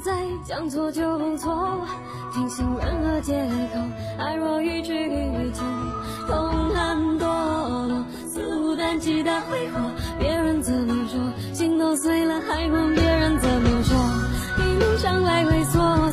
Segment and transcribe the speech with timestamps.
[0.00, 0.12] 在
[0.44, 1.86] 将错就错，
[2.32, 3.34] 听信任何借
[3.72, 3.78] 口，
[4.18, 5.92] 爱若欲拒于千里，
[6.26, 9.78] 痛很多落，肆无忌惮的挥霍，
[10.18, 11.20] 别人怎么说，
[11.54, 13.96] 心都碎了还管别人怎么说，
[14.58, 16.09] 一路上来回错。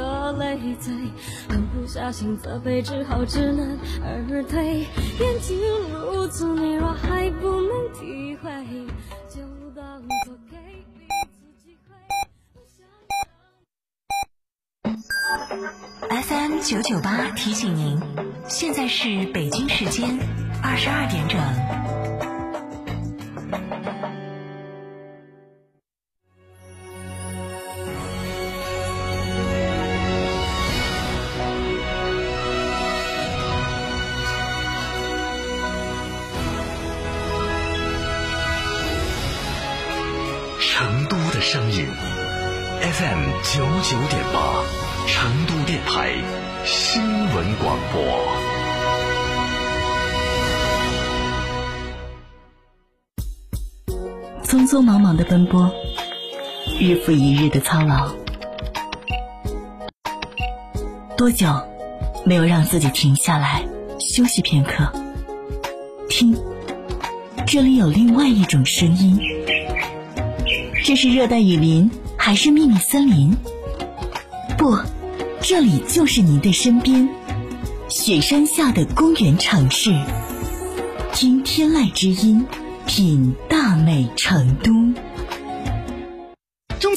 [0.00, 0.94] 的累赘，
[1.48, 4.86] 狠不下心责备，只好知难而退。
[5.20, 5.58] 眼睛
[5.92, 8.50] 如此，你若还不能体会，
[9.28, 9.42] 就
[9.76, 10.56] 当作给
[10.94, 11.94] 彼此机会。
[16.08, 18.00] FM 九九八提醒您，
[18.48, 20.18] 现在是北京时间
[20.62, 21.38] 二十二点整。
[40.80, 41.84] 成都的声音
[42.80, 44.64] FM 九九点八，
[45.06, 46.14] 成都电台
[46.64, 48.02] 新闻广播。
[54.42, 55.70] 匆匆忙忙的奔波，
[56.80, 58.14] 日复一日的操劳，
[61.14, 61.46] 多久
[62.24, 64.90] 没有让自己停下来休息片刻？
[66.08, 66.34] 听，
[67.46, 69.20] 这里有另外一种声音。
[70.82, 73.34] 这是热带雨林还是秘密森林？
[74.56, 74.76] 不，
[75.40, 77.08] 这里就是您的身边，
[77.88, 79.90] 雪山下的公园城市。
[81.12, 82.44] 听天籁之音，
[82.86, 84.72] 品大美成都。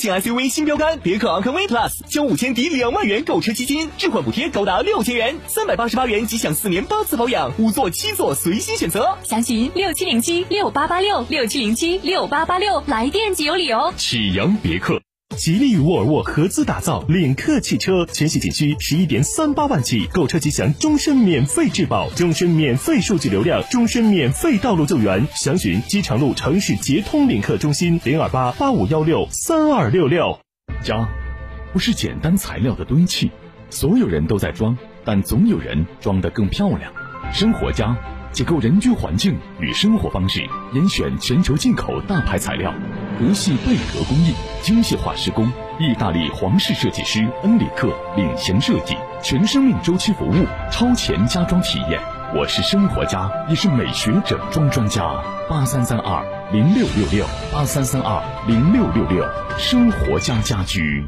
[0.04, 9.18] 中型 SUV 新标杆别克昂科威 Plus，交五千抵两万元购车基金，置换补贴高达六千元，三百八十八元即享四年八次保养，五座七座随心选择。
[9.24, 13.94] 详询六七零七六八八六六七零七六八八六，来电即有礼哦。
[13.96, 15.03] 启阳别克。
[15.36, 25.28] 吉利与沃尔沃合资打造领克汽车，全系仅需十一点三八万起，购车即享终身免费质保、终身免费数据流量、终身免费道路救援。
[25.36, 30.40] 详询机场路城市捷通领克中心零二八八五幺六三二六六。
[30.84, 31.08] 家，
[31.74, 33.32] 不是简单材料的堆砌，
[33.70, 36.92] 所有人都在装，但总有人装得更漂亮。
[37.34, 37.98] 生活家。
[38.34, 40.42] 解构人居环境与生活方式，
[40.74, 42.74] 严选全球进口大牌材料，
[43.24, 52.02] 德系贝壳工艺，精细化施工，意大利皇室设计师恩里克领衔设计，全生命周期服务，超前家装体验。
[52.36, 55.24] 我是生活家，也是美学整装专家。
[55.50, 59.26] 八三三二零六六六，八三三二零六六六，
[59.58, 61.08] 生活家家居。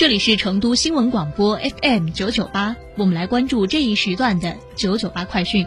[0.00, 5.66] 这里是成都新闻广播 FM 九九八，我们来关注这一时段的九九八快讯。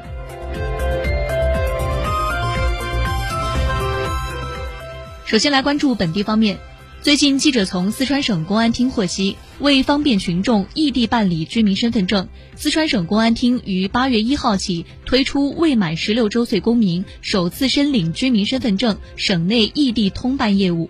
[5.27, 6.57] 首先来关注本地方面，
[7.03, 20.89] 最近记者从四川省公安厅获悉，为方便群众异地办理居民身份证，四川省公安厅于八月一号起推出未满十六周岁公民首次申领居民身份证省内异地通办业务。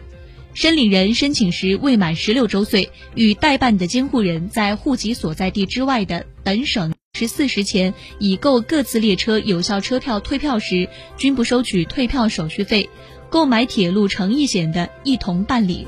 [0.54, 10.88] 申领人申请时未满十六周岁，与代办的监护人在户籍所在地之外的本省十四时前已购各次列车有效车票退票时，
[11.18, 12.90] 均不收取退票手续费。
[13.30, 15.88] 购买铁路乘意险的一同办理。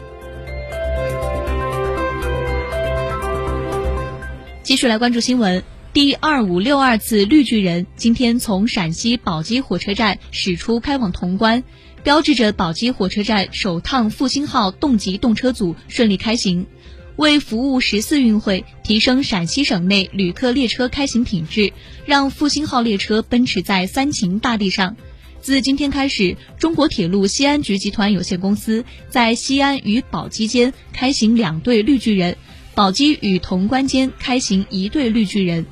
[4.63, 5.63] 继续来关注新闻，
[5.93, 11.63] 第二五六二次绿巨人今天从陕西宝鸡火车站驶出，开往潼关。
[12.05, 16.67] 标志着宝鸡火车站首趟复兴号动级动车组顺利开行，
[17.15, 21.73] 为服务十四运会，提升陕西省内旅客列车开行品质，
[22.05, 24.95] 让复兴号列车奔驰在三秦大地上。
[25.41, 32.37] 自今天开始，中国铁路西安局集团有限公司在西安与宝鸡间开行两对绿巨人，
[32.75, 35.65] 宝鸡与潼关间开行一对绿巨人。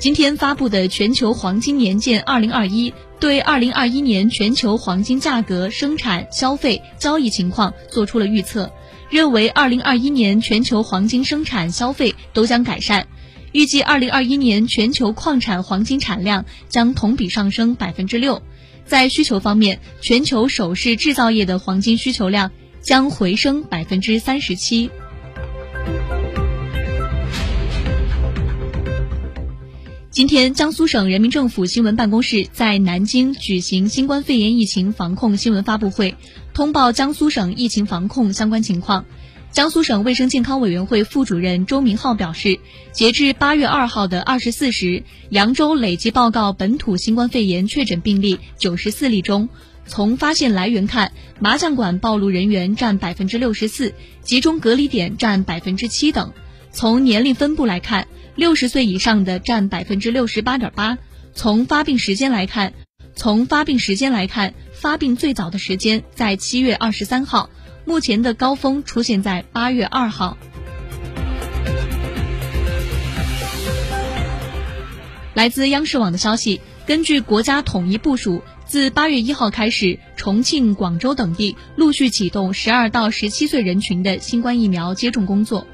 [0.00, 8.72] 今天发布的全球黄金年鉴二零二一对二零二一年全球黄金价格、生产、消费、交易情况做出了预测，
[9.10, 13.08] 认为二零二一年全球黄金生产、消费都将改善，
[13.52, 18.40] 预计二零二一年全球矿产黄金产量将同比上升百分之六。
[18.86, 24.90] 在需求方面，全球首饰制造业的黄金需求量将回升百分之三十七。
[30.10, 36.16] 今天，江苏省人民政府新闻办公室在南京举行新冠肺炎疫情防控新闻发布会，
[36.52, 39.04] 通报江苏省疫情防控相关情况。
[39.52, 42.58] 江苏省卫生健康委员会副主任周明浩表示，
[42.90, 49.48] 截至八月二号的二十四时，扬州累计报告本土新冠肺炎确诊病例九十四例中，
[49.86, 56.32] 从发现来源看，麻将馆暴露人员占百分之六十四，集中隔离点占百分之七等。
[56.72, 60.98] 从年龄分布来看，六十岁以上的占百分之六十八点八。
[61.32, 62.72] 从发病时间来看，
[63.14, 67.50] 从发病时间来看，发病最早的时间在七月二十三号，
[67.84, 70.36] 目前的高峰出现在八月二号。
[75.34, 85.66] 来自央视网的消息，根据国家统一部署，自八月一号开始，重庆、广州等地陆续启动十二到十七岁人群的新冠疫苗接种工作。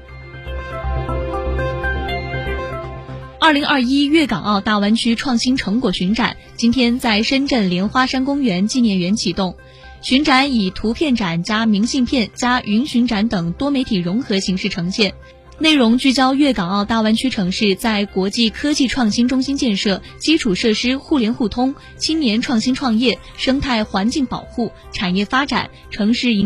[3.47, 9.55] 二零二一粤港澳大湾区创新成果巡展今天在深圳莲花山公园纪念园启动。
[10.01, 15.13] 巡展以图片展加明信片加云巡展等多媒体融合形式呈现，
[15.59, 26.45] 内容聚焦粤港澳大湾区城市在国际科技创新中心建设、基础设施互联互通、青年创新创业、生态环境保护、产业发展、城市营。